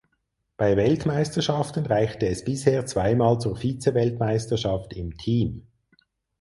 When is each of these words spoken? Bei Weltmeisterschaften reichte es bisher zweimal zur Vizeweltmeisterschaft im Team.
Bei 0.57 0.77
Weltmeisterschaften 0.77 1.85
reichte 1.85 2.25
es 2.27 2.43
bisher 2.43 2.87
zweimal 2.87 3.37
zur 3.39 3.61
Vizeweltmeisterschaft 3.61 4.93
im 4.93 5.15
Team. 5.15 5.67